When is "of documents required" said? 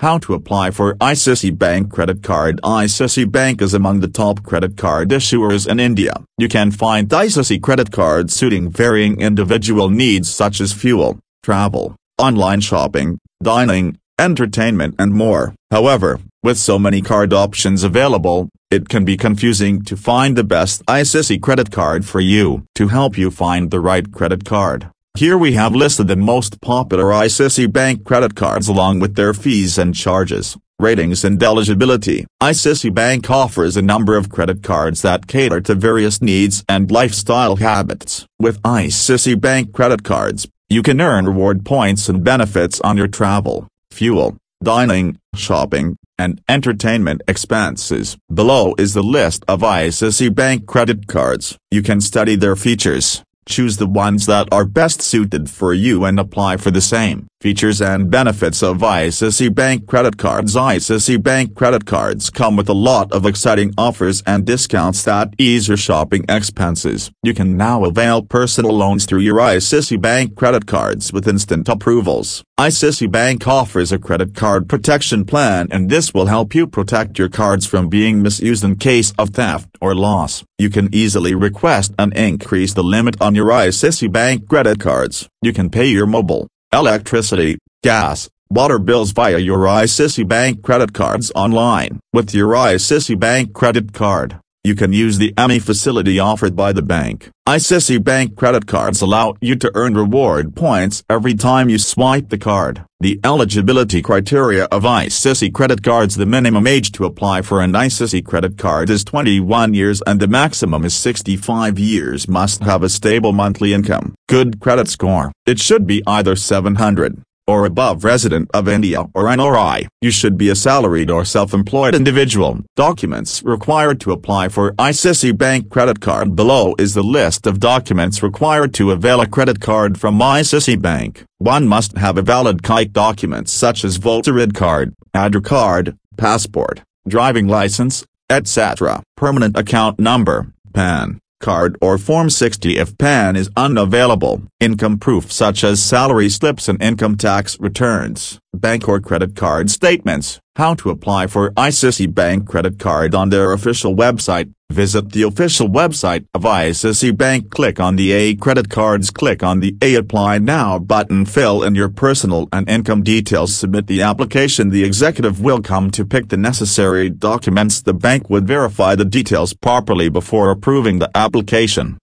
127.46-128.72